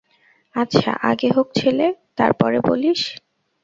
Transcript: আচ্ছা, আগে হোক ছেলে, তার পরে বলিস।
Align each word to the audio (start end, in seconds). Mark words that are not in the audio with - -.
আচ্ছা, 0.55 0.91
আগে 1.01 1.29
হোক 1.29 1.47
ছেলে, 1.55 1.85
তার 2.15 2.31
পরে 2.33 2.59
বলিস। 2.61 3.01